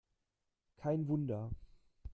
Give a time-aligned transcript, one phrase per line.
[0.77, 1.51] Kein Wunder!